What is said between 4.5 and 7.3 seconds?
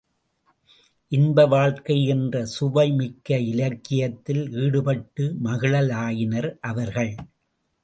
ஈடுபட்டு மகிழலாயினர் அவர்கள்.